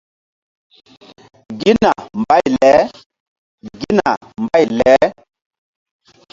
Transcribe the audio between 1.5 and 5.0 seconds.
Gina mbay leGina mbay le.